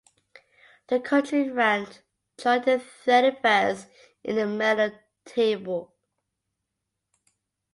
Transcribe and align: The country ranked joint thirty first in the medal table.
The 0.87 0.99
country 0.99 1.51
ranked 1.51 2.01
joint 2.39 2.65
thirty 2.65 3.35
first 3.39 3.85
in 4.23 4.35
the 4.35 4.47
medal 4.47 4.93
table. 5.25 5.93